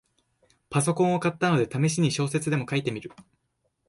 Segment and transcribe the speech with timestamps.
[0.71, 3.11] パソコンを買ったので、ためしに小説でも書いてみる